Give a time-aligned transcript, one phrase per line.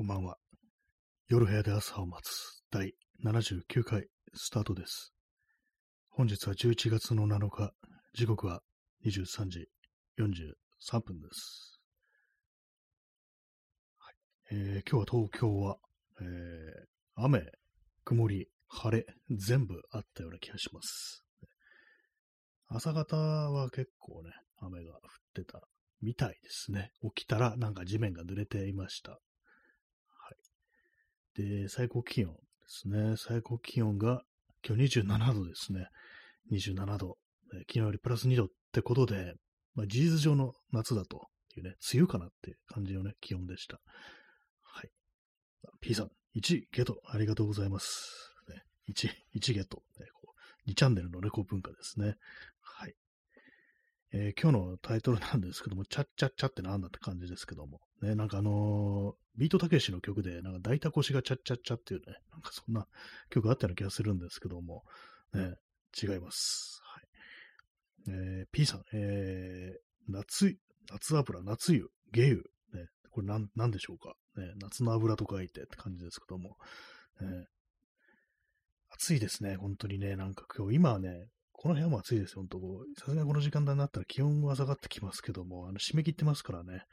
[0.00, 0.38] こんばんは。
[1.28, 5.12] 夜部屋で朝を待つ第79回スタートです。
[6.08, 7.74] 本日は11月の7日、
[8.14, 8.62] 時刻は
[9.04, 9.68] 23時
[10.18, 11.82] 43分です。
[13.98, 14.14] はい
[14.52, 15.76] えー今日は東京は、
[16.22, 16.86] えー
[17.16, 17.52] 雨、
[18.02, 21.26] 曇り、晴れ、全部あったような気がします。
[22.68, 24.30] 朝方は結構ね、
[24.62, 25.00] 雨が降っ
[25.34, 25.60] てた
[26.00, 26.90] みたいですね。
[27.14, 29.20] 起きたらなんか地面が濡れていました。
[31.42, 33.14] で、最高気温ですね。
[33.16, 34.22] 最高気温が
[34.66, 35.86] 今日27度ですね。
[36.52, 37.16] 27度。
[37.52, 39.34] 昨日よりプラス2度ってことで、
[39.74, 43.80] まあ、事実上の夏だというね、梅雨かなって感じのね、気温でした。
[44.62, 44.90] はい。
[45.80, 48.34] P さん、1ゲットありがとうございます。
[48.90, 50.06] 1、1ゲット、ね。
[50.68, 52.16] 2チャンネルのレコ文化ですね。
[54.12, 62.86] えー今日のタイトルなんですけども、チャッチャッチャってなんだって感じですけども、ね、なんかあのービートたけしの曲で、なんか大タコシがチャッチャッチャっていうね、なんかそんな
[63.30, 64.82] 曲あったような気がするんですけども、
[65.32, 65.54] ね、
[66.02, 66.80] 違います。
[66.82, 67.04] はい。
[68.08, 70.56] えー P さん、えー夏、
[70.90, 74.52] 夏油、夏湯、下湯、ね、これなん、なんでしょうか、ね。
[74.60, 76.56] 夏の油と書いてって感じですけども、
[77.20, 77.46] ね、
[78.90, 81.28] 暑いですね、本当にね、なんか今日、今はね、
[81.62, 86.84] この部屋も暑いですよ、本当こうさすがにこの時間帯になったら気温は下がってきますけども、あの、締め切ってますからね、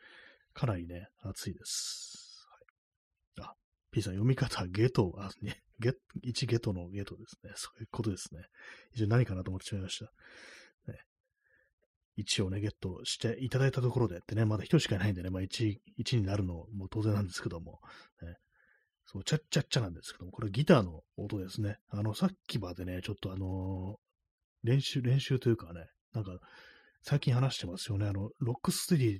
[0.53, 2.45] かなりね、暑いです。
[3.37, 3.53] はい、あ、
[3.91, 7.53] P さん、読み方、ゲト、あ、ね、ゲ1ゲトのゲトですね。
[7.55, 8.41] そういうことですね。
[8.93, 10.05] 一応何かなと思ってしまいました。
[10.91, 10.99] ね、
[12.17, 17.79] 1をね、ゲットしていただいたところでってね、まだ1人しかいないんでね、まあ1、1になるのも当然なんですけども、
[18.21, 18.35] ね、
[19.05, 21.77] そう、チャッチャッチャなんですけども、これギターの音ですね。
[21.87, 23.95] あの、さっきまでね、ちょっとあの
[24.63, 26.37] 練習、練習というかね、なんか、
[27.03, 28.07] 最近話してますよね。
[28.07, 29.19] あの、ロックステディ、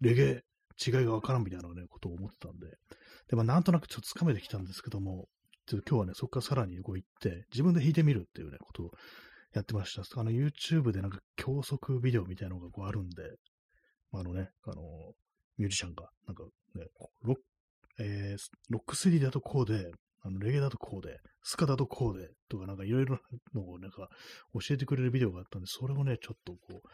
[0.00, 0.44] レゲエ、
[0.84, 2.68] 違いがわからんみたいなね、ことを思ってたんで。
[3.28, 5.28] で、まあ、なんとなくちょっとつかめてきたんですけども、
[5.66, 8.90] ちょっと今日はね、そこからさらにこう行って、自分で弾いてみるっていうね、ことを
[9.54, 10.02] やってました。
[10.20, 13.22] あの、YouTube でなんか教則ビデオみたいなのがこうあるんで、
[14.10, 14.82] まああのね、あの、
[15.58, 16.86] ミュージシャンが、なんかね、
[17.22, 17.42] ロック、
[17.98, 18.38] えー
[18.70, 19.92] ロックステディだとこうで、
[20.22, 23.18] あの、レゲエだとこうで、スカだとこうで、とかなんかいろいろ
[23.54, 24.08] のをなんか
[24.54, 26.88] 教えてくれるビデオがあったんで、それをね、ちょっとこう、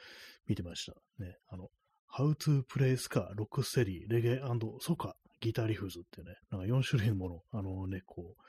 [0.47, 0.95] 見てました。
[1.19, 1.69] ね、あの、
[2.17, 8.43] How to play ska, rock steady, reggae and soca, ギターリフズっていうね、なんか4種類のもの、あのね、こう、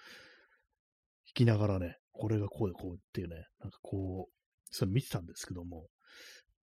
[1.27, 4.33] 弾きながらね、これがこうでこうっていうね、なんかこう、
[4.71, 5.87] それ見てたんですけども、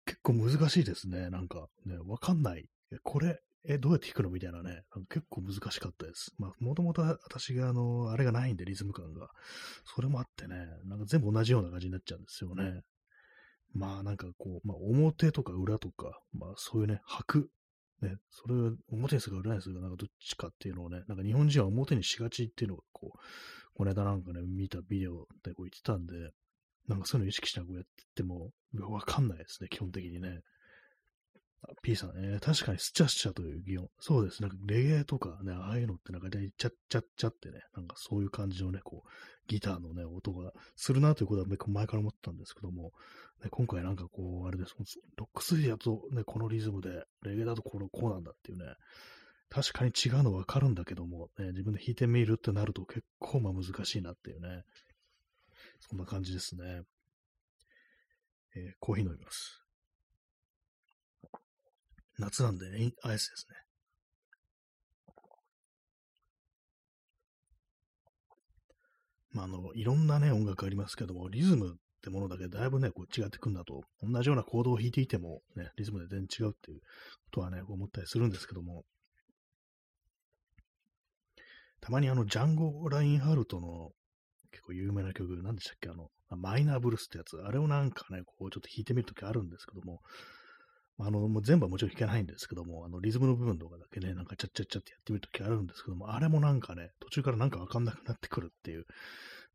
[0.06, 1.30] 結構難しいですね。
[1.30, 2.66] なんかね、わかんない。
[3.02, 4.30] これ、え、どうやって弾くの？
[4.30, 6.32] みたいなね、なんか結構難しかったです。
[6.38, 9.28] まあ、もともと私があの、あれがないんで、リズム感が。
[9.84, 12.82] それもあってね、なんか全部同じような感じになっちゃうんですよね。
[13.74, 17.48] まあなんかこう、まあ表とか裏とか、まあそういうね、白。
[18.02, 23.18] ね、それを表にするか裏にするか、なんかどっちかっていうのをね、なんか日本人は表にしがちっていうのがこう、
[23.74, 26.12] この間なんかね、見たビデオでこう言ってたんで、
[26.88, 28.50] なんかそういうの意識しながらこうやっても、
[28.92, 30.40] わかんないですね、基本的にね。
[31.62, 33.88] あ P さん、えー確かにスチャスチャという擬音。
[33.98, 34.42] そうです。
[34.42, 39.08] なんかレゲエとかね、ああいうのってなんかね、チャッチャッチャってね、なんかそういう感じのね、こう、
[39.48, 42.92] ギターのね、音がするなということはね前から思ってたんですけども、
[43.42, 44.74] ね、今回なんかこう、あれです。
[45.16, 48.74] ロックスリーだとね、このリズムで、レゲエだとこのこうなんだっていうね、
[49.48, 54.64] 確かに違うのわかるんだけども、ね、自分で弾いてみるってなると結構まあ難しいなっていうね、
[55.80, 56.82] そんな感じですね。
[58.56, 59.65] えーコーヒー飲みます。
[62.18, 63.56] 夏なんでね、アイスですね。
[69.32, 76.84] まあ、あの、いろんなね、音楽ありますけども、リズムってものだけだいぶね、こう違ってくるんだと、同じようなコードを弾いていても、ね、リズムで全然違うっていうこ
[77.32, 78.84] とはね、思ったりするんですけども、
[81.80, 83.90] たまにあの、ジャンゴ・ラインハルトの
[84.50, 90.00] 結構有名な曲、何でしたっけ、あの、マイナーブルースってやつ、あれをなんかね、こうちょっと弾いてみるときあるんですけども、
[90.98, 98.86] あの、もう全部はもちろん弾けないんですけども、あの、リズムの部分とかだけね、なんかチャッチャッチャってやってみるときあるんですけども、あれもなんかね、途中からなんかわかんなくなってくるっていう、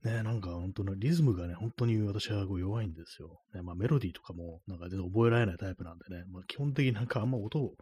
[0.04, 3.40] ね、なんか本当にリズムがね、本当に私はこう弱いんですよ。
[3.54, 7.76] ね、まあメロディーとかもなんか全然覚えられないタイプなんでね、まあ基本的になんかあんま音を、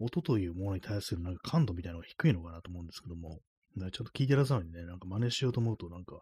[0.00, 3.40] 音というものに対するなんか感度みたいなのが低いのかなと思うんですけども、
[3.76, 6.20] ちょっと聞いてらっしゃるのにね、なんか真似しようと思うとなんか、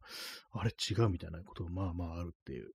[0.53, 2.73] あれ違うみたいなことがまあまああるっていう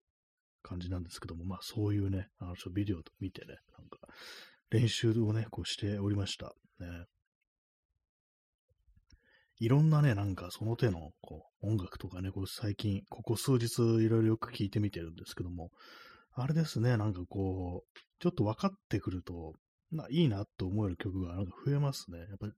[0.63, 3.99] 感じなんですけども、まあそういうね、あのちょっとビデオ見てね、なんか
[4.71, 6.53] 練習をね、こうしておりました。
[6.79, 7.05] ね。
[9.59, 15.69] いろんなね、なんかその手のこう音楽とかね、こう最近、ここ数日いろいろよく聞いてみてるんですけども、
[16.33, 19.53] あれですね、なんかこう、ちょっと分かってくると、
[19.91, 22.17] ないいなと思える曲がなんか増えますね。
[22.17, 22.53] やっぱり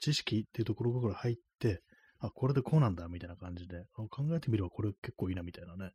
[0.00, 1.82] 知識っていうところから入って、
[2.20, 5.90] あ、これでこうなんだ、みたいな感じで、考えてみればこれ結構いいな、みたいなね。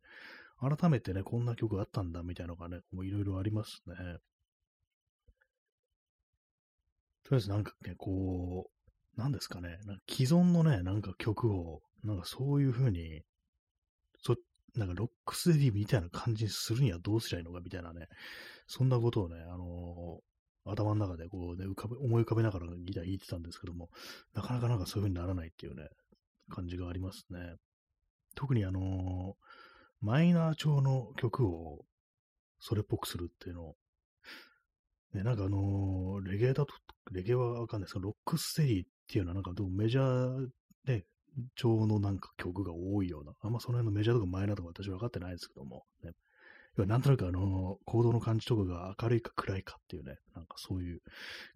[0.62, 3.96] 改めてね、こんな曲あったんだ、みたいなのがね、もういろいろありますね。
[7.24, 8.70] とりあえずなんかね、こ
[9.16, 13.22] う、なんですかね、なんか既存のね、なんか曲を、なんかそういう風に、
[14.22, 14.36] そ、
[14.76, 18.06] なんかロックステディみたいな感じにするにはどうすりゃいいのかみたいなね、
[18.68, 23.90] そんなことをね、あのー、頭の中でこうね、浮かべ、思い浮かべながらギター弾いてたんですけども、
[24.32, 25.88] なかなかなんかそういう風にならないっていうね、
[26.48, 27.56] 感じがありますね。
[28.36, 29.34] 特にあのー、
[30.02, 31.84] マイナー調の曲を
[32.58, 33.76] それっぽくするっていうのを、
[35.14, 36.74] ね、なんかあのー、レゲエだと、
[37.12, 37.86] レゲエはわかんない。
[37.86, 40.48] ですけど、ロックステディっていうのはなんかどうメジャー
[40.86, 41.04] で、
[41.54, 46.10] 調のなんか曲が多いような、あんまその辺のメジャーとかマイナーとか私分かってないですけども、ね、
[46.76, 51.00] 要はなんとなくあの、行動の感じとかが明るいか暗いかっていうね、なんかそういう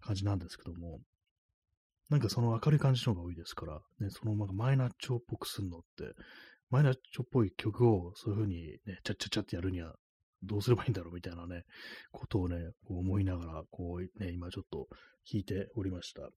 [0.01, 0.99] 感じなんですけども、
[2.09, 6.13] なんかその明るい感じの方が多いですから、ね、そのなんかマイナー調っぽくするのって、
[6.69, 9.95] マイナー調っぽい曲をそういう風にね、ちゃっちゃちゃってやるには
[10.43, 11.63] どうすればいいんだろうみたいなね、
[12.11, 14.87] ことをね、こう思いながら、こうね、今ちょっと
[15.31, 16.29] 弾いておりました。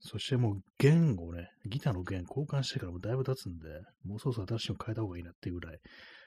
[0.00, 3.68] そしてもう弦をね、ギターの弦交換してからもだいぶ経つんで、
[4.04, 5.78] もうそろそろ新しいの変えた方がいいなっていうぐらい、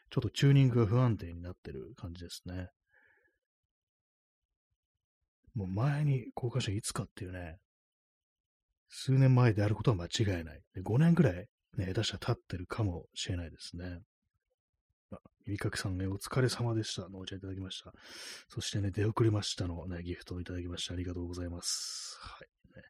[0.10, 2.70] ちょっとチューニングが不安定になってる感じですね。
[5.56, 7.58] もう前に交換したいつかっていうね、
[8.88, 10.62] 数年前であることは間違いない。
[10.78, 14.00] 5年ぐらいね、下手したら経ってるかもしれないですね。
[15.12, 17.08] あ、ゆいかけさんね、お疲れ様でした。
[17.10, 17.94] のお茶いただきました。
[18.50, 22.18] そしてね、出遅れましたのね、ギフトをいただきましてありがとうございます。
[22.22, 22.78] はい。
[22.78, 22.84] ね、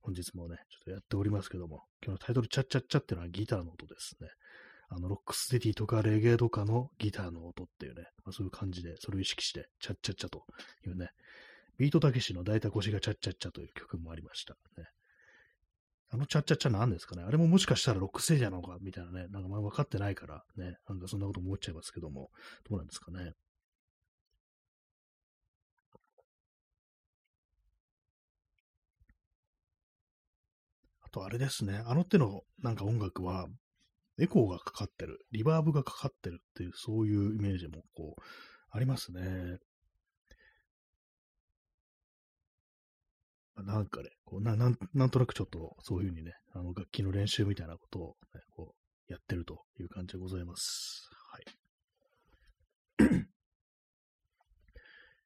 [0.00, 4.28] 本日もね、ちょっとやっておりますけども、今日のタイトル、チャッチャッチャってのはギターの音ですね。
[4.94, 10.44] あの、ロックステディとかレゲエとかのギターの音っていうね、まあ、そういう感じで、それを意識して、チャッチャッチャと
[10.86, 11.08] いうね、
[11.78, 14.54] ビートたけしの大体腰がチャッチャッチャという曲もありました。
[14.76, 14.88] ね、
[16.14, 17.24] あのチャッチャッチャなんですかね？
[17.26, 18.76] あれももしかしたらロックステージなのか？
[18.82, 22.28] みたいなね、なんかまあ分かってないからね、なんかそんなこと思っちゃいますけども、
[22.68, 23.32] どうなんですかね？
[31.00, 33.46] あとあれですね、あの手のなんか音楽は、
[34.18, 38.22] エコーがかかってる、リバーブがかかってるっていう、そういうイメージもこう、
[38.70, 39.22] ありますね。
[43.64, 48.74] なんかね、こうななんなんとなくちょっとそういうふうにね、あの楽器の練習みたいなことを、ね、こ
[49.08, 51.08] うやってるという感じでございます。
[51.30, 51.44] はい。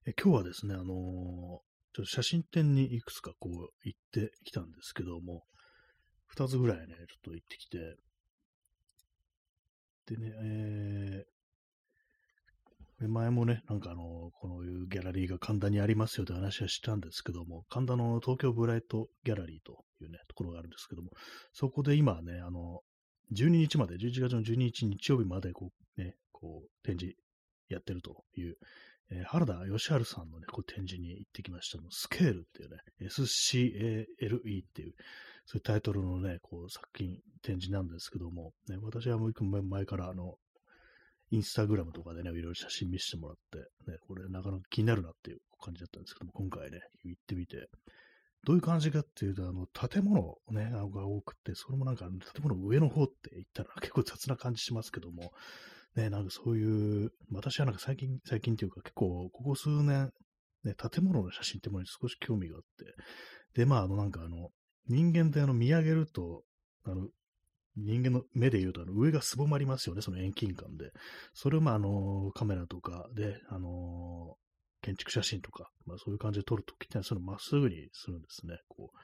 [0.06, 1.60] え今日はですね、あのー、ちょ
[2.02, 5.44] っと写真展にいくつかこう行ってきたんですけども、
[6.26, 7.96] 二つぐらいね、ちょっと行ってきて、
[10.06, 11.35] でね、えー、
[12.98, 21.10] 前もね、なんかあの、こういうギャラリーが神田にありますよという話はしたんですけども、神田の東京ブライトギャラリーというね、ところがあるんですけども、
[21.52, 22.80] そこで今ね、あの、
[23.32, 27.16] 12日まで、11月の12日日曜日まで、こう、ね、こう、展示
[27.68, 28.56] やってるという、
[29.10, 32.78] えー、原田義治さんのね、こう展示に行ってきました、スケールっていうね、
[33.08, 34.94] SCALE っていう、
[35.44, 40.36] そういうタイトルのね、こう作品、展示なんですけども、ね、私はもう一個前からあの、
[41.30, 43.58] インスタグラムとかでね、いろいろ写真見せてもらって、
[43.90, 47.68] ね、これなかなか気になるなっていう感じだったんですけども、今回ね、行ってみて、
[48.44, 55.32] どういう感じかっていうと、あの、建物ね、が多くて、それもなんか、建物上の方って言ったら 結構雑な感じしますけども、
[55.96, 60.12] ね、なんかそういう、私はなんか最近、最近っていうか結構、ここ数年、
[60.62, 62.94] ね、建物の写真ってものに少し興味があって、
[63.54, 64.50] で、まあ、あの、なんかあの、
[64.86, 66.44] 人間ってあの、見上げると、
[66.84, 67.08] あの、
[67.76, 70.92] 人間の目で言うと、あの上がすぼまりますよね、その遠近感で。
[71.34, 74.36] それを、まあ、あの、カメラとかで、あの、
[74.82, 78.58] 建築写真とか、まあ、そういう感じで撮るときってのは、そのまっすぐにするんですね。
[78.68, 78.98] こう。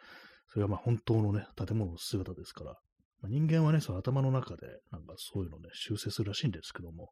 [0.52, 2.72] それはまあ本当のね、建物の姿ですから。
[3.22, 7.10] まあ、人間はね、その頭の中で、なんかそういうのね、修正するらしいんですけども、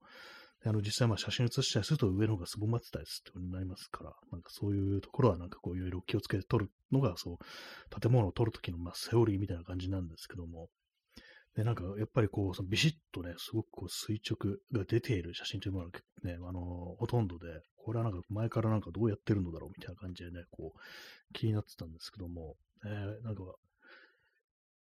[0.67, 10.69] あの、実際まあ写真写したりすると上の方がすぼまってたりするってなりますから、なんかそういうところはなんかこういろいろ気をつけて撮るのが、そう、建物を撮るときのまあセオリーみたいな感じなんですけども、
[11.57, 16.61] で、なんか、やっぱりこう、そのビシッとね、すごくこう垂直が出ている写真というものがね、あの、
[16.99, 22.54] ほとんどで、これはなんか前からなんかどうやってるのだろうみたいな感じでね、こう、気になってたんですけども、
[22.85, 23.42] えー、なんか、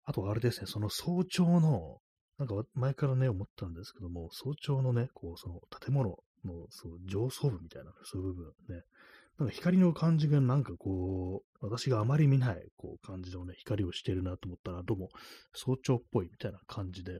[0.05, 1.99] あとあれですね、その早朝の、
[2.39, 8.83] なんか前からね、思ったんですけども、早朝のね、こう、その建物のそう上層部みたいな、そういう部分ね、
[9.39, 15.09] なんか光の感じがなんかこう、私があまり見ない、こう、感じのね、光をしてるなと思ったら、どうも
[15.53, 17.19] 早朝っぽいみたいな感じで、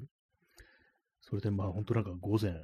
[1.22, 2.62] それでまあ本当なんか午前、ね、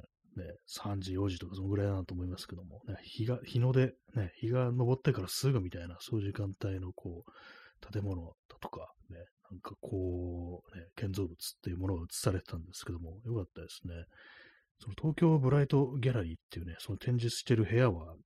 [0.66, 9.18] 3時、4時とかそのぐらいだなと思いますけども、ね、日が、日の出、ね、日が昇ってからすぐみたいな、そういう時間帯のこう、建物だとか、ね、
[9.50, 13.94] なんかこう、ね、建造物っていうものが映されてたんですけども、よかったですね。
[14.80, 18.16] その東京ブライトギャラリーっていうね、その展示してる部屋は、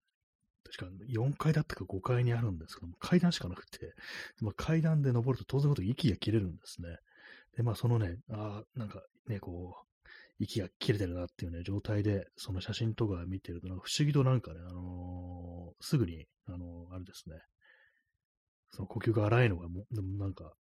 [0.70, 3.94] 確か4階だったか5階にあるんですけども、階段しかなくて、
[4.40, 6.96] まあ、階段で登ると当然のこと息が切れるんですね。
[7.56, 9.88] で、まあそのね、ああ、なんかね、こう、
[10.38, 17.36] 息が切れてるなっていうね、状態で、その写真とか見てると、不思議となんかね、あのー、すぐに、あのー、あれですね、
[18.70, 20.52] その呼吸が荒いのがも、でもなんか、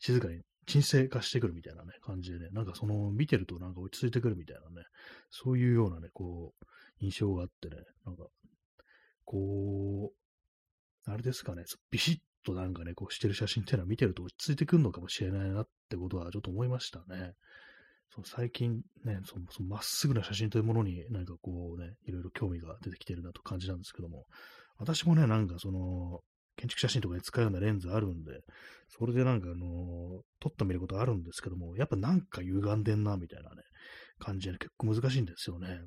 [0.00, 4.86] 静かに沈静化してくるみたいなね、感じでね、なんかその、見てるとなんか落ち着いてくるみたいなね、
[5.30, 6.64] そういうようなね、こう、
[7.00, 8.24] 印象があってね、なんか、
[9.24, 10.12] こ
[11.06, 17.32] う、あれですかね、ビシッとなんかね、こうしてる写真っていうのは見てると落ち着いてくるのかもしれないなってことはちょっと思いましたね。
[18.14, 24.26] その最近ね、そのまっすぐな写真というものに何かこうね、いろいろ興味が出てきてるなと感じなんですけども、
[24.78, 26.20] 私もね、なんかその、
[26.56, 28.40] 建築写真とかで使うようなレンズあるんで、
[28.88, 33.62] それでなんかあのー、撮ってみることあるんですけども、やっぱなんか歪んでんな、みたいなね、
[34.20, 35.80] 感じで、結構難しいんですよね。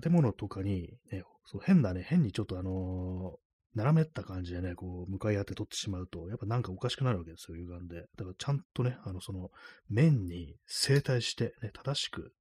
[0.00, 3.38] 建物とかに、ね、そう変なね、変にちょっとあの
[3.74, 8.06] 斜めった感じでね、こう、向かい合って撮ってしまうと、やっぱなんかおかしくなるわけですよ、歪んで。
[8.16, 9.50] だからちゃんとね、あの、その、
[9.88, 12.32] 面に正対して、ね、正しく、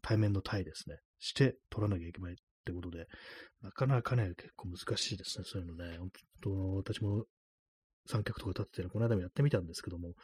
[0.00, 3.06] 対面の対ですね、して撮らなきゃいけないってことで、
[3.62, 5.98] なかなかね、結構難しいですね、そういうのね。
[5.98, 6.10] 本
[6.42, 7.24] 当私も
[8.06, 10.14] 三脚とか立ってて、ね、この間もやってみたんですけども、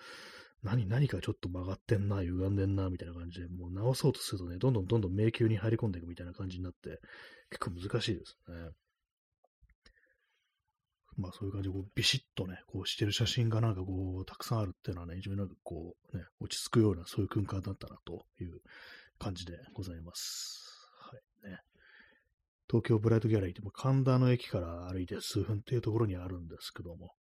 [0.65, 7.01] 何、何かちょっと曲がってんな、歪んでんな、みたいな感じで、もう直そうとするとね、どんどんどんどん迷宮に入り込んでいくみたいな感じになって、
[7.51, 8.71] 結構難しいですね。
[11.17, 18.61] まあそういう感じでこうビシッとね、こうしてる写真がなんかこう、たくさんあるっていうのはね、非常になんかこう、ね、落ち着くようなそういう空間だったなという
[19.19, 20.89] 感じでございます。
[20.99, 21.17] は
[21.47, 21.59] いね。
[22.69, 27.13] 東京ブライトギャラリーって神田の駅から歩いて数分っていうところにあるんですけども、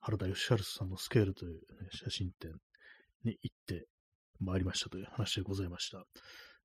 [0.00, 1.60] 原田義治さんのスケールという、ね、
[1.90, 2.52] 写真展
[3.24, 3.86] に行って
[4.40, 6.04] まいりましたという話でございました。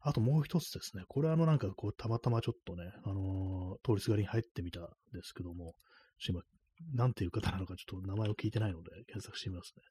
[0.01, 5.75] あともう一つですね、これはあのなんかこうたまたまちょっとね、あのー、通りすがりに入ってみたんですけども、
[6.27, 6.41] 今
[6.93, 9.83] なんていう方なのかちょっと名前を聞いてないので検索してみますね。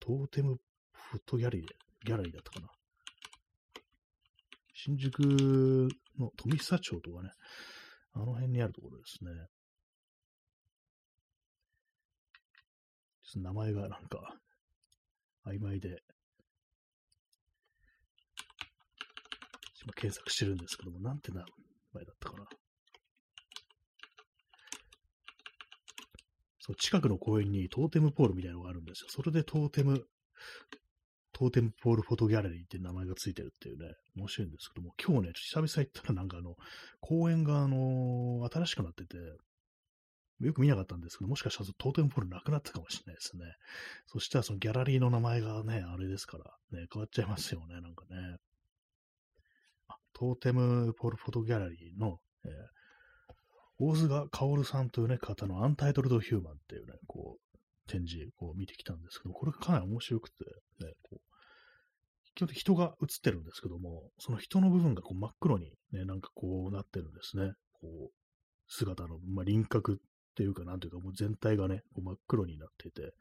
[0.00, 0.56] トーテム
[0.92, 1.66] フットギャラリー、
[2.04, 2.68] ギャラリーだったかな。
[4.74, 5.20] 新宿
[6.18, 7.30] の富久町とかね、
[8.14, 9.30] あの辺にあるところですね。
[13.36, 14.36] 名前がなんか
[15.46, 16.02] 曖昧で、
[19.82, 21.44] 今検索してるんですけども、なんて名
[21.92, 22.46] 前だったかな。
[26.60, 29.08] そう、近くの公園にトーテムポールみたいなのがあるんですよ。
[29.10, 30.06] それでトーテム、
[31.32, 36.54] トーテムポールフォトギャラリーって名前がついてるっていうね、面白いんですけども、今日ね、久々行ったらなんかあの、
[37.00, 39.16] 公園があの、新しくなってて、
[40.46, 43.44] よく見なかったんですけど、もしかしたらトーテムポールなくなったかもしれないですね。
[44.06, 46.44] そしたらそのギャラリーの名前がね、あれですから、
[46.78, 48.36] ね、変わっちゃいますよね、なんかね。
[50.14, 52.50] トーテムポールフォトギャラリーの、えー
[53.84, 60.44] 大須賀薫さんというね、方のアンタイトルドヒューマンっていうね、こう、展示を見てきたんですけど、これがかなり面白くて、
[60.80, 61.20] ね、こう、
[62.36, 67.54] 基本的人が映ってるんですけども、その人の部分がこう真っ黒にね、なんかこうなってるんですね。
[67.72, 68.10] こう、
[68.68, 70.00] 姿の、まあ、輪郭
[70.32, 73.12] っていうか、なんていうか、もう全体がね、こう真っ黒になっていて、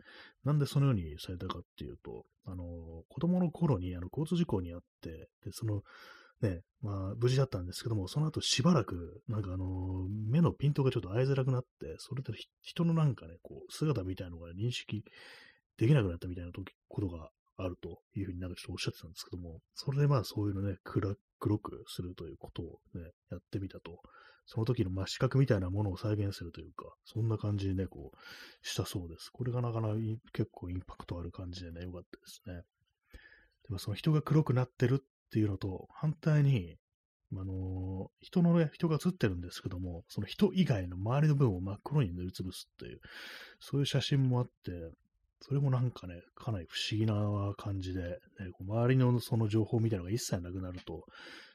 [0.45, 2.63] なんでそのようにされたかっていうと、あの、
[3.09, 5.81] 子供の頃にあの交通事故にあって、で、その、
[6.41, 15.03] ね、まあ、無事だったんですけども、その後しばらく、なんかあのー、目のピントがちょっと合いづらくなって、それで人のなんかね、こう、姿みたいなのが認識
[15.77, 17.29] できなくなったみたいな時ことが
[17.63, 21.15] あるというふうになんかちょっとおっしゃってたんですけども、それでまあそういうのね、黒
[21.59, 24.01] くするということをね、やってみたと。
[24.47, 29.29] その時のまあ視覚みたいなものを再現するというか、そんな感じにね、こう、したそうです。
[29.31, 29.95] これがなかなか
[30.33, 32.63] 結構インパクトある感じでね、よかったですね。
[33.67, 36.75] でもその人が黒くなってるっていうのと、反対に、
[37.33, 42.99] あの人のね、人が写ってるんですけども、その人以外の周りの部分を真っ黒に塗りつぶすっていう、
[43.61, 44.71] そういう写真もあって、
[45.41, 48.17] それもなんかね、かなり不思議な感じで、ね、
[48.59, 51.03] 周りのその情報みたいなのが一切なくなると、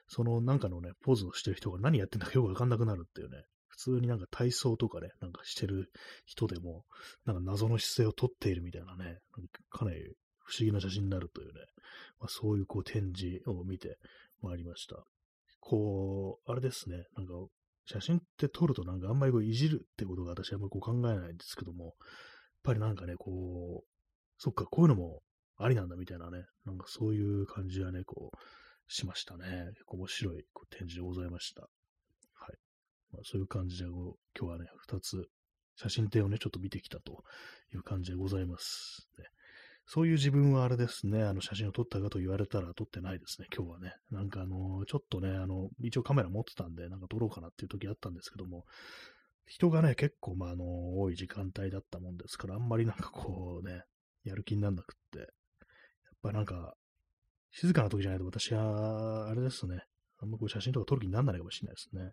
[0.09, 5.91] そのなんかのね、ポーズをしてる人が何やってんだかよくわかんなくなるっていうね、普通になんか体操とかね、なんかしてる
[6.25, 6.85] 人でも、
[7.25, 9.19] なんか謎の姿勢をとっているみたいなね、
[9.71, 10.01] かなり
[10.45, 11.61] 不思議な写真になるというね、
[12.19, 13.99] まあ、そういうこう展示を見て
[14.43, 15.05] まいりました。
[15.61, 17.35] こう、あれですね、なんか
[17.85, 21.95] 写真って撮るとなんかあんまりこういじるってことが私はあんまりこう考えないんですけども、
[22.67, 23.87] ぱりなんかね、こう、
[24.39, 25.23] そっか、こういうのも
[25.57, 28.37] ありなんだみたいなね、なんかそういう感じはね、こう、
[28.89, 29.71] しましたね。
[29.73, 31.63] 結構面白い展示でございました。
[31.63, 31.69] は
[32.53, 32.57] い。
[33.13, 35.29] まあ、そういう感じで、今日はね、二つ
[35.77, 37.25] 写真展をね、ちょっと見てきたと
[37.73, 39.09] いう感じでございます。
[39.19, 39.25] ね、
[39.87, 43.95] そういう自分はあれですね、あの写真を撮ったかと言われたら撮ってないですね、今日はね。
[44.11, 48.65] なんかあの、ちょっとね、あの、一応カメラ持ってたんで、なんか撮ろうかなっていう時あったんですけども、
[49.47, 53.85] 人がね、結構、まあ、あの、多い時間帯だったもんですから、あんまりなんかこうね、
[54.25, 55.29] やる気になんなくって、やっ
[56.23, 56.75] ぱなんか、
[57.53, 59.85] 静かな時じゃないと私は、あれですね、
[60.19, 62.03] あんまこう写真とか撮る気にならないかもしれないですね。
[62.03, 62.09] は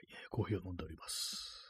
[0.00, 1.64] い、コーヒーを飲んでおります。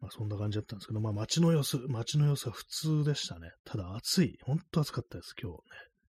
[0.00, 3.52] まあそんな感じだったんですけど、まあ街の様子、街の様子は普通でしたね。
[3.64, 4.38] ただ暑い。
[4.42, 5.60] ほんと暑かったです、今日ね。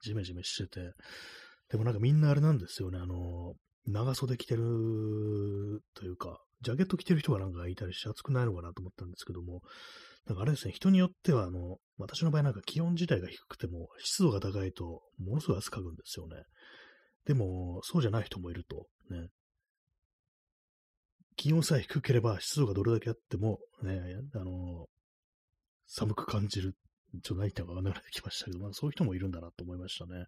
[0.02, 0.94] ジメジメしてて。
[1.70, 3.00] でもなんかみんなあれなんですよね。
[3.00, 3.56] あの、
[3.92, 9.62] 長袖着てるというか、ジャケット着てる人がなんかいたりして暑くないのかなと思ったんですけども、
[10.28, 16.36] なんかあれですね、人によっては、あの、私の場合なんか気温自体が低くても、湿度が高いと、ものすごい汗かくんですよね。
[17.26, 19.28] でも、そうじゃない人もいると、ね。
[21.36, 24.02] 気温さえ低ければ湿度がどれだけあっても、ね、
[24.36, 24.88] あの、
[25.88, 26.74] 寒く感じる。
[27.12, 30.26] ちょっと何言ったかわかんなくなってきましたけど、まあそういう人もいるんだなと思いましたね。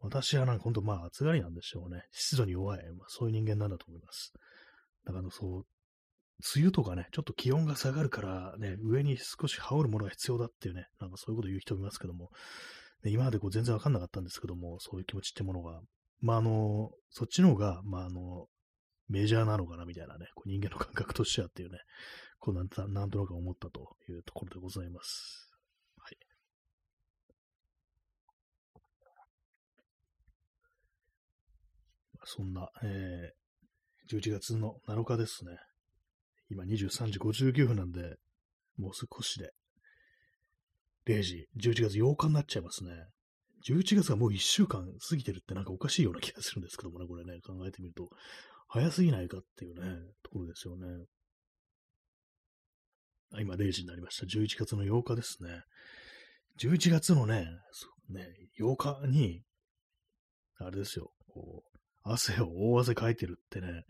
[0.00, 2.02] 私はなんか本当まあ暑がりなんでしょうね。
[2.12, 2.78] 湿度に弱い。
[2.92, 4.32] まあそういう人間なんだと思います。
[5.04, 5.66] だからそう、
[6.54, 12.30] 梅雨とかね、ちょっと気温が下がるからね、上に少し羽織るものが必要だっていうね、なんかそういうこと言う人もいますけども、
[13.04, 15.80] ね、今までこう全然わかんなかったんですけども、そういう気持ちってものが、
[16.20, 18.46] まああの、そっちの方が、まああの、
[19.08, 21.78] メジャーなのかなみたいなね、こう人間の感覚としてはっていうね、
[22.38, 25.45] こうなんなんとなく思ったというところでございます。
[32.26, 35.52] そんな、えー、11月の7日ですね。
[36.50, 38.16] 今23時59分なんで、
[38.76, 39.52] もう少しで、
[41.06, 42.90] 0時、11月8日になっちゃいますね。
[43.68, 48.10] 11月がもう1週間過ぎてるってなんかおかしいような気がするんですけどもね、これね、考えてみると、
[48.68, 50.86] 早すぎないかっていうね、ところですよね。
[53.32, 54.26] あ今0時になりました。
[54.26, 55.62] 11月の8日ですね。
[56.58, 57.46] 11月のね、
[58.08, 59.42] ね、8日に、
[60.58, 61.75] あれですよ、こう、
[62.06, 63.84] 汗を大汗かいてるってね、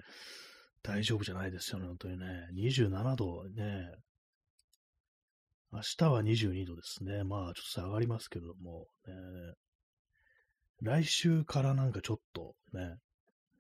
[0.82, 2.26] 大丈夫じゃないですよね、本当にね。
[2.54, 3.90] 27度ね。
[5.72, 7.24] 明日は22度ですね。
[7.24, 9.14] まあ、ちょっと下がりますけれども、ね、
[10.80, 12.96] 来週からなんかちょっとね、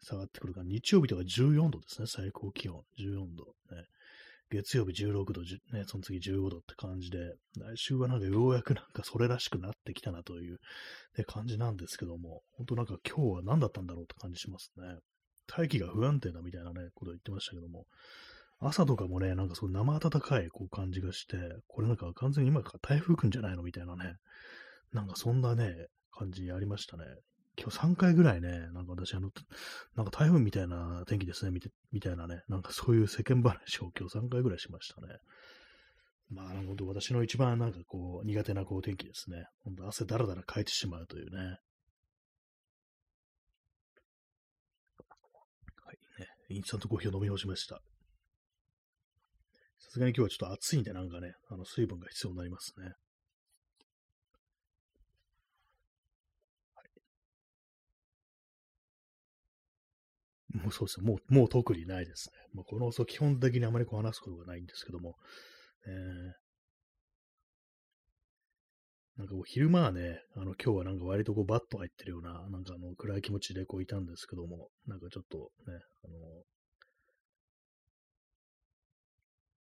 [0.02, 2.82] 下がってくるから、日曜日とか14度ですね、最高気温。
[2.98, 3.44] 14度。
[3.74, 3.84] ね、
[4.50, 7.18] 月曜日16度、ね、その次15度って感じで、
[7.58, 10.58] 来週はなんかようやくなんかそれらしくなってきたなという、
[11.18, 14.98] ね、感じなんですけども、本当なんか今日は何だったんだろうって感じしますね。
[15.48, 17.86] 大気が不安定だみたいなね、ことを言ってましたけども、
[18.58, 24.14] 朝とかもね、なんかそう生暖かいこう感じがして、これなんか完全に今から台風来るんじゃないのみたいなね、
[24.92, 27.04] なんかそんなね、感じありましたね。
[27.58, 29.30] 今日3回ぐらいね、なんか私あの、
[29.96, 35.08] なんか台風みたいな天気ですね、みみたいなね、なんかそういう世間話を今日3回ぐらいしましたね。
[36.28, 39.46] まあ、本当私の一番なんかこう、苦手なこう天気ですね。
[39.64, 41.38] 本当汗だらだらかいてしまうというね。
[41.38, 41.44] は
[45.92, 47.80] いねインスタントコーヒーを飲み干しました。
[49.78, 52.92] さすがに今日はちょっと暑いんで、なんかね、あの、水分が必要になりますね。
[60.62, 61.00] もうそうです。
[61.02, 62.34] もう、もう特にないですね。
[62.54, 65.16] もうこの放送基本的にあまりこう話すことがないんですけども、
[65.86, 66.46] えー、
[69.18, 75.38] なんかこう昼間はね、あの今日はなんか割とこうバッと入ってるような、なんかあの暗い気持ちでこういたんですけども、なんかちょっと
[75.70, 76.14] ね、あの、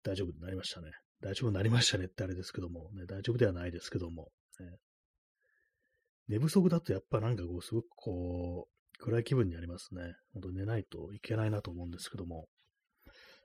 [0.03, 0.91] 大丈夫になりましたね。
[1.21, 4.29] 大丈夫になりましたねってあれですけども、ね、大丈夫ではないですけども、
[4.61, 4.77] ね、
[6.29, 10.17] 寝不足だとやっぱなんかこうすごくこう、暗い気分になりますね。
[10.33, 12.49] 本当に寝ないといけないなと思うんですけども、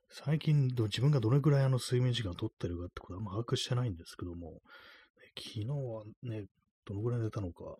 [0.09, 4.62] 最近自分がどれくらいあの睡眠時間を取ってるかってことはあんま把握してないんですけども、
[5.38, 6.45] 昨日はね、
[6.85, 7.77] どのぐらい寝たのか、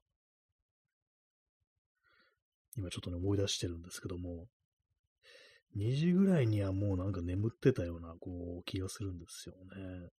[2.78, 4.46] 今ちょっとね、思い出してるんですけども、
[5.76, 10.10] 2時ぐらいにはもうなんか眠ってたような、こう、気がするんですよね。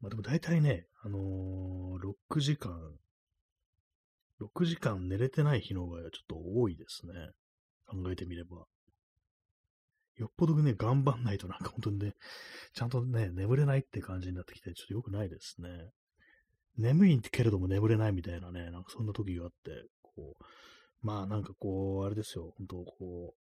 [0.00, 2.72] まあでも大体ね、あのー、6時間、
[4.42, 7.12] 6時間寝れてない日の方がちょっと多いですね。
[7.86, 8.64] 考えてみれば。
[10.16, 12.14] よっぽどね、頑張んないとなんか本当にね、
[12.74, 15.68] ちゃんとね、眠れないって感じになってきて、ちょっと良くないですね。
[16.76, 20.44] 眠いけれども眠れないみたいなね、なんかそんな時があって、こう、
[21.06, 23.41] まあなんかこう、あれですよ、本当こう、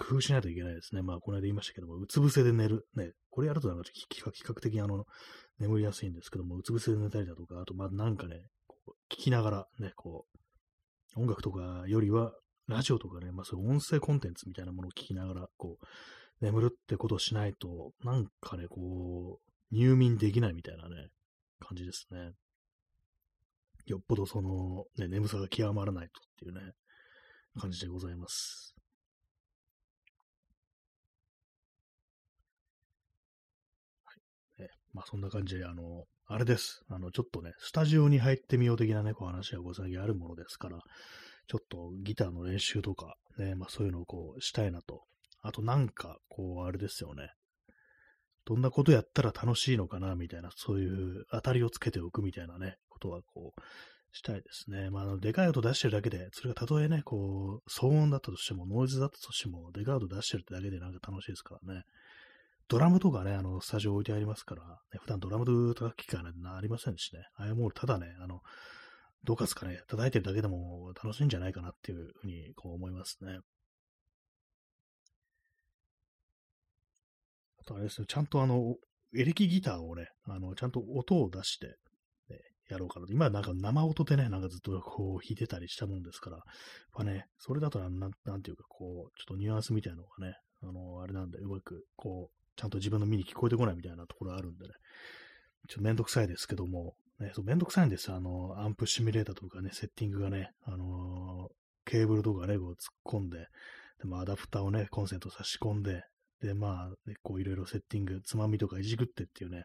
[0.00, 1.02] 工夫しないといけないですね。
[1.02, 2.86] まあ、この間言いましたけども、うつ伏せで寝る。
[2.94, 5.04] ね、これやるとなんか比較的あの、
[5.58, 10.26] 眠りやすいんですけども、うつ伏せで寝たりだとか、あと、まあなんかね、こう聞きながらね、こ
[11.16, 12.32] う、音楽とかよりは、
[12.66, 15.86] ラジオとかね、まあそういう音声コンテンツみたいなものを聞きながら、こう、
[16.44, 21.08] 眠るってことをしないと、なんかね、こう、入眠できないみたいなね、
[21.60, 22.32] 感じですね。
[23.86, 26.72] よっぽどその、ね、眠さが極まらないとっていうね、
[27.58, 28.74] 感じでございます。
[34.04, 34.14] は
[34.58, 34.62] い。
[34.62, 34.68] ね、
[35.00, 36.82] まあそんな感じで、あの、あれです。
[36.90, 40.78] あの、ちょっとね、スタジオに入ってみよう的なね、こう話がございあるものですから、
[41.48, 45.04] ちょっとギターの練習とか、ね、まあそういうのをこうしたいなと。
[45.40, 47.30] あとなんか、こう、あれですよね。
[48.44, 53.60] どんなことやったら楽しいのかな、みたいな、そういう当たりをつけておくみたいなね、ことはこう、
[54.12, 54.90] したいですね。
[54.90, 61.84] まあ、あの、でかい音出してるだけで、それがたとえね、こう、騒音だったとしても、ノイズだったとしても、でかい音出してるってだけでなんか楽しいですからね。
[62.70, 67.22] ドラムとかね、あの、スタジオ置いてありますから、ね、普段ドラムとか機会がありませんしね。
[67.34, 68.42] ああいうただね、あの、
[69.24, 73.40] どうかすかね、叩いてるだけでも楽しいんじゃないかなっていうふうにこう思いますね。
[77.58, 78.76] あとあれですね、ちゃんとあの、
[79.16, 81.72] エレキギターをね、あの、ちゃんと音を出して、ね、
[82.68, 83.12] やろうかなと。
[83.12, 86.36] 今なんか生音でね、なんかずっとこう弾いてたりしたもんですから、
[86.94, 94.74] まあね、それだとなん、なんていうかこう、ちょっとニュアンスみたいなのがね、あの、あれなんで、うまくこう、ちゃんと自分の耳に聞こえてこないみたいなところあるんでね、
[95.66, 98.16] ちょっとめんどくさいですけども、ね、そうめんどくさいんですよ。
[98.16, 103.48] あの、アンプシミュレーターとかね、セッティングがね、あのー、ケーブルとかね、こう突っ込んで、
[103.98, 106.04] で、まあ、アダプターをね、コンセント差し込んで、
[106.42, 109.64] で、まあ、ね、こういろいろセッティング、つまみとかいじくってっていうね、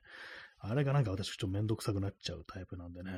[0.60, 3.12] あれがなんか私ちょっとめんどくさくなっちゃうタイプなんでね。
[3.12, 3.18] は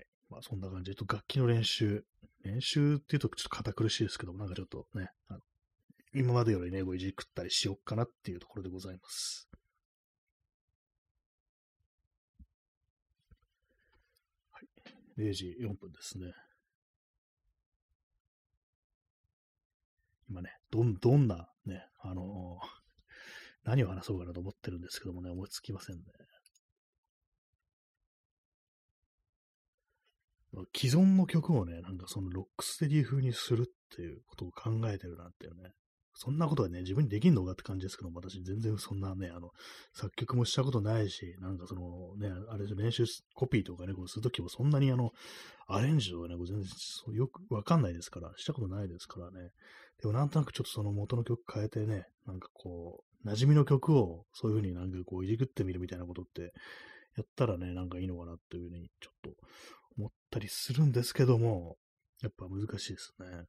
[0.00, 0.06] い。
[0.28, 2.04] まあそんな感じで、楽器の練習。
[2.42, 5.10] 練習っていうとちょっと堅苦しいですけども、なんかちょっとね、
[6.18, 9.46] 今までよりね、こういじくったりしよっかなっていうところでございます。
[14.50, 16.32] はい0時4分ですね。
[20.30, 22.60] 今ね、どん、どんなね、あの、
[23.64, 26.02] 何を話そうかなと思ってるんですけどもね、思いつきませんね。
[30.74, 35.74] 既存の曲をね、なんかそのロックステディ風にするっていうことを考えてるなんていうね、
[36.18, 39.50] そんなことはね、自分にできんのかって感じですけども、私全然そんなね、あの、
[39.92, 45.12] 作曲もしたことないし、なんかそのね、あれ練習、コピーとかね、こうするときもそんなにあの、
[45.68, 46.66] アレンジとかね、こう全然
[47.14, 49.50] よくわかんないですから、したことないですからね。
[50.00, 56.52] でもなんとなくちょっとその元の曲変えてね、なんかこう、馴染みの曲をそういう風になんかこういじくってみるみたいなことって、
[57.16, 59.30] やったらね、なんかいいのかなっていう風にちょっと
[59.98, 61.76] 思ったりするんですけども、
[62.22, 63.44] やっぱ難しいですね。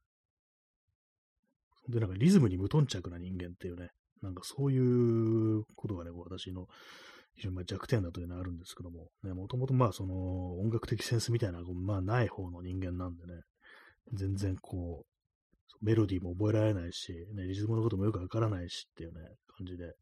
[1.88, 3.88] で、なんかリズムに無頓着な人間っていうね、
[4.22, 6.66] なんかそういうことがね、私の
[7.34, 13.42] 非常に弱点だというのはあるんですけども、ね、もともとまあその音楽的センスみたいな、まあない方の人間なんでね、
[14.12, 19.20] 全然こう、メロディーも覚えられないし、ね、リズムのこともよくわからないしっていうね、
[19.56, 19.92] 感じで、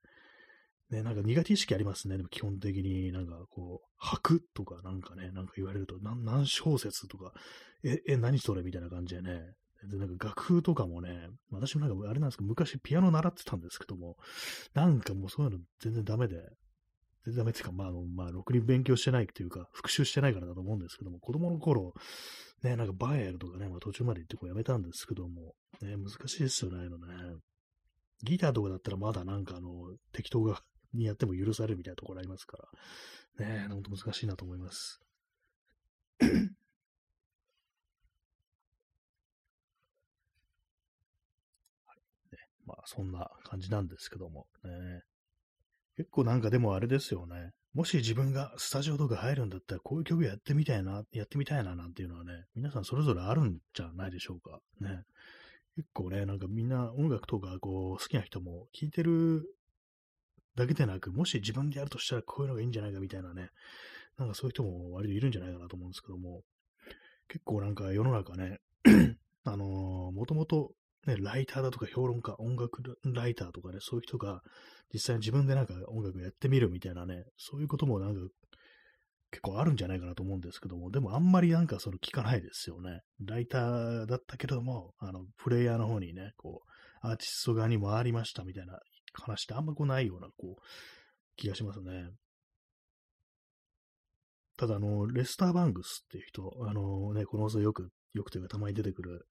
[0.90, 2.16] ね、なんか苦手意識ありますね。
[2.16, 7.32] でも基本的になんかこう、吐くとかなんかね、なんか言われると、何小節とか、
[7.84, 9.52] え、え、何それみたいな感じでね、
[9.84, 14.16] で、なんか楽譜とかもね、私もなんかあれなんですけど、昔ピアノ習ってたんですけども、
[14.74, 16.36] なんかもうそういうの全然ダメで、
[17.24, 21.94] 全然ダメっていうか、まあ、あの、まあ、ろくに勉強してないっていうか、復習してないからだと思うんですけども、子供の頃、
[22.62, 27.36] ね、なんかバイエルとかね、まあ、途中まで行ってこうやめたんですけども、ね、難しいですよね、あのね。
[28.22, 29.68] ギターとかだったらまだなんかあの、
[30.12, 30.62] 適当が、
[30.94, 32.56] にやっても許されるみたいなところありますか
[33.38, 35.00] ら、ね、ほんと難しいなと思います。
[42.66, 45.02] まあ、そんな感じなんですけどもね。
[45.96, 47.52] 結構なんかでもあれですよね。
[47.72, 54.60] もし自分がスタジオとか入るんだったら、こういう曲やってみたいな、やってみたいななんていうのはね、皆さんそれぞれあるんじゃないでしょうか。
[54.80, 55.02] ね。
[55.76, 59.44] 結構ね、なんかみんな音楽とかこう好きな人も聴いてる
[60.54, 63.50] だけでなく、もし自分でやるとしたらこういうのがいいんじゃないかみたいなね、
[64.16, 66.42] なんかそういう人も割といるんじゃないかなと思うんですけども、
[67.28, 68.58] 結構なんか世の中ね、
[69.44, 70.72] あのー、もともと
[71.06, 74.42] ね、ライターだとか評論家、音楽ライターとかね、そういう人が
[74.92, 78.20] 実際に自分でなんか音楽やってみるみたいなね、そういうこともなんか
[79.30, 83.00] 結構あるんじゃないかなと思うんですけども、でもあんまりなんかそれ聞かないですよね。
[83.24, 88.78] ライターだったけれども、あの、プレイヤーの方にね、こう、アーティスト側に回りましたみたいな
[89.12, 90.62] 話ってあんまこうないような、こう、
[91.36, 92.10] 気がしますね。
[94.56, 99.26] ただ、あの、レスター・バングスっていう人、あのね、この放送よく、よくというかたまに出てくる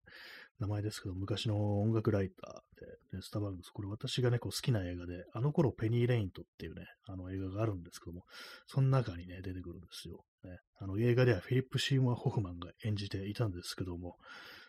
[0.60, 8.24] 名前ですけど、昔の音楽ライターで、レスタバンクス、これ私がね、こう好きな映画で、あの頃ペニー・レイントっていうね、あの映画があるんですけども、
[8.68, 10.24] その中にね、出てくるんですよ。
[10.44, 14.18] ね、あの映画ではフィリップ・シーマー・ホフマンが演じていたんですけども、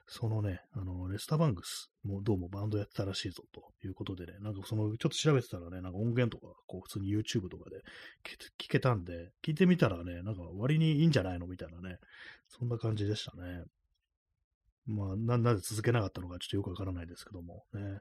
[0.08, 7.82] そのね、あの、レスタバンクスもどうもバンドやってたらしいぞということでね、なんかその、ちょっと調べてたらね、なんか音源とか、こう普通に YouTube とかで
[8.58, 11.98] 聞けたんで、聞いてみたらね、なんか割にいいんじゃないのみたいなね、
[12.48, 13.64] そんな感じでしたね。
[14.86, 18.00] まあ、な、なぜ続けなかったのかちょっとよくわからないですけども、ね。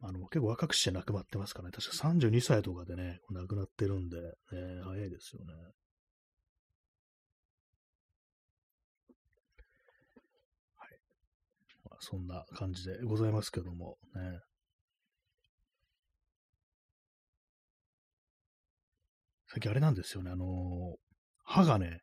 [0.00, 1.72] あの、結構若くして亡くなってますからね。
[1.72, 4.22] 確か32歳とかでね、亡くなってるんで、ね、
[4.84, 5.52] 早いですよね。
[10.76, 10.98] はい。
[11.84, 14.40] まあ、そんな感じでございますけども、ね。
[19.48, 20.96] 最近あれなんですよね、あのー、
[21.44, 22.00] 歯がね、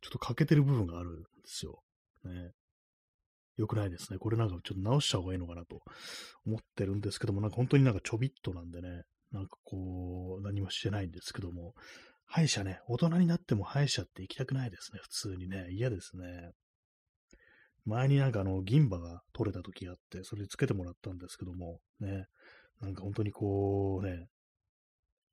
[0.00, 1.83] ちょっと欠けてる部分があるんですよ。
[2.28, 2.52] ね。
[3.56, 4.18] 良くないですね。
[4.18, 5.80] これなんかちょっと直した方がいいのかなと
[6.46, 11.74] 思ってるんですけども、なんか本当になんかちょびっとなんでね、なんかこう、何もしてないんですけども、
[12.26, 15.68] 歯医者ね、大人になっても歯医者って行きたくないですね、普通にね。
[15.70, 16.52] 嫌ですね。
[17.84, 22.26] 前になんかあの、銀歯が取れた時があって、それつけてもらったんですけども、ね、
[22.80, 24.26] なんか本当にこうね、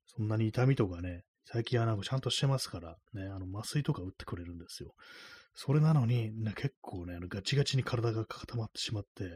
[0.06, 4.94] そんなに痛みとかね、最近はなんかちゃんとしてますから、ね、あの麻酔とか打ってくれるんですよ。
[5.54, 9.30] それなのに、ね、結構ね、ガチガチに体が固まってしまって、ね、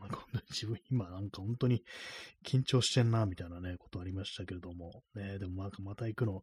[0.00, 1.82] なんか自分今なんか本当に
[2.44, 6.42] 緊張してんな、みたいなね、ことありましたけれども、ね、でもなんかまた行くの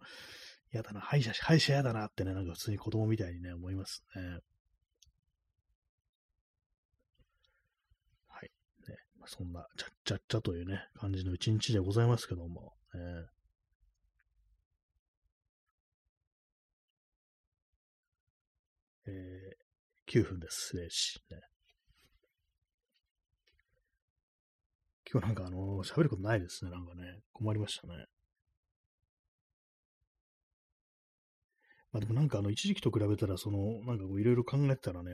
[0.73, 4.39] 嫌だな、歯医者、歯医者嫌だなってね、なんか普通に子供みたいにね、思いますね。
[8.27, 8.51] はい。
[8.89, 13.40] ね、まあ、そんな、ちゃっちゃっちゃというね、感じの一日でございますけども、ね、え、
[20.07, 20.75] 9分です。
[20.75, 21.41] 0時、ね。
[25.11, 26.71] 今日なんかあの、喋ることないですね。
[26.71, 28.05] なんかね、困りましたね。
[31.91, 35.11] まあでもなんかあの、一時期と比べたら、その、なんかこういろいろ考えてたらね、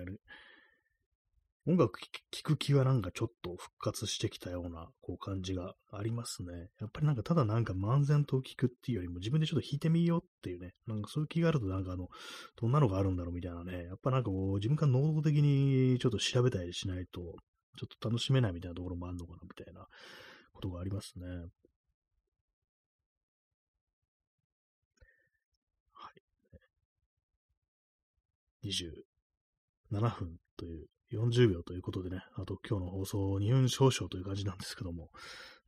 [1.67, 1.99] 音楽
[2.31, 6.69] 聴く気はなんかちょっと復活してきたようなこう感じがありますね。
[6.79, 12.07] やっぱりなんかただなんか漫然と聴くっていうよりも自分でちょっと弾いてみようっていうね、なんかそういう気があるとなんかあの、
[12.59, 17.19] どんなのがあるんだろうみたいなね、やっぱなんかこう自分から能動的にちょっと調べたりしないと、
[17.77, 19.85] ちょっと楽しめないみたいなところもあるのかなみたいな
[20.53, 21.25] ことがありますね。
[25.93, 26.21] はい。
[28.63, 35.09] 27分という40秒ということでね、あと今日の放送2分少々という感じなんですけども、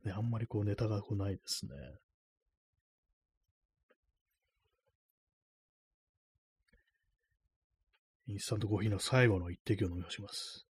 [0.04, 1.72] ね、あんまりこうネタがこないですね。
[8.28, 10.69] インスタントコーヒーの最後の一滴を飲み干します。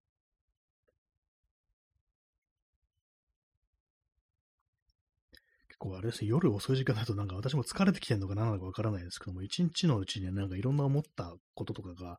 [5.80, 12.18] 構あれですね、夜遅い時間だとなんか私も疲れてきてるのか何なのかわからないですけども、一日のうちになんかいろんな思ったこととかが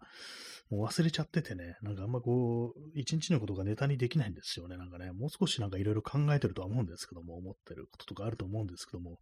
[0.70, 4.78] もう忘れちゃっててね、なんかあんまこう、一日のことがネタにできないんですよね。
[4.78, 9.20] なんかね、もう少しなんかいろいろ考えてるとは思うんですけども、思ってることとかあると思うんですけども、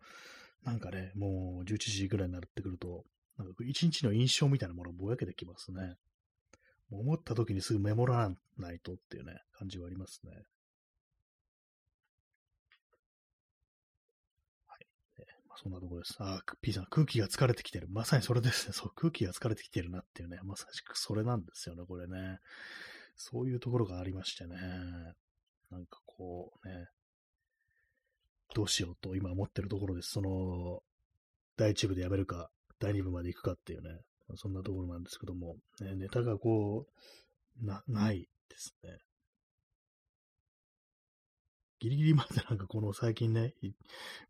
[0.63, 3.03] なんかね、もう11時ぐらいになってくると、
[3.37, 5.95] なんか一日の印象みたいなものをぼやけてきますね。
[6.91, 10.31] 思った時にすぐメモらないとっていうね、感じはありますね。
[15.61, 16.15] そんなところです。
[16.19, 17.87] あ、P さん、空気が疲れてきてる。
[17.89, 18.73] まさにそれですね。
[18.73, 20.39] そう、空気が疲れてきてるなっていうね。
[20.43, 22.39] まさしくそれなんですよね、これね。
[23.15, 24.55] そういうところがありましてね。
[25.69, 26.87] なんかこうね、
[28.55, 30.11] どうしようと今思ってるところです。
[30.11, 30.81] その、
[31.57, 33.99] 第1部でやめるか、第2部まで行くかっていうね。
[34.35, 36.85] そんなところなんですけども、ね、ネタがこ
[37.61, 38.97] う、な、ないですね。
[41.79, 43.53] ギリギリまでなんかこの最近ね、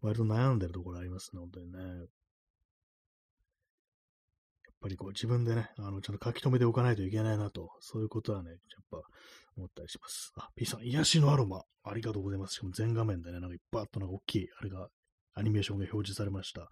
[0.01, 1.79] 割と悩んでるところありますね、本当にね。
[1.79, 2.07] やっ
[4.81, 8.59] ぱりこう自分でね、あの、ちゃんと書き留めておかないといけないなと、そういうことはね、やっ
[8.89, 9.01] ぱ
[9.57, 10.31] 思ったりします。
[10.37, 12.55] あ、P さん、癒しのアロマ、ありがとうございます。
[12.55, 14.87] しかも全画面でね、なんかいっぱいあったなんか大きい、あれが、
[15.33, 16.69] アニメーションが表示されました。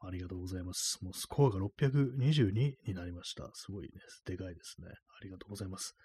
[0.00, 0.98] ありがとうございます。
[1.02, 3.50] もうスコアが622になりました。
[3.54, 4.88] すごいでね、でかいですね。
[4.88, 5.96] ありがとうございます。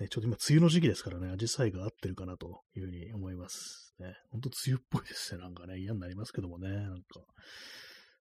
[0.00, 3.94] ね、ちょっと今、梅雨の時期ですからね、アジサイが合ってるかなというふうに思います。
[3.98, 7.20] ね、ほんと梅雨っぽいですね、なんかね、嫌になりますけどもね、なんか。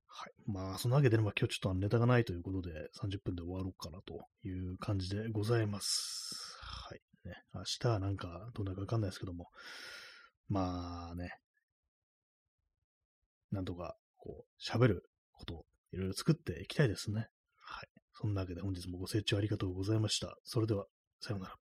[0.08, 0.34] はい。
[0.48, 6.58] まあ、そのわけで、まあ、今日ちょっとネタがないということで、30分で終わろうかなという感じでございます。
[6.62, 7.02] はい。
[7.24, 9.50] ね、明日はなんか、どうなるかわかんないですけども、
[10.50, 11.30] まあね、
[13.52, 17.28] なんとか、こう、喋ることをいろいろ作っていきたいですね。
[17.60, 17.88] はい。
[18.14, 20.36] そんなわけで本日もご清聴ありがとうございました。
[20.44, 20.88] それでは、
[21.20, 21.67] さようなら。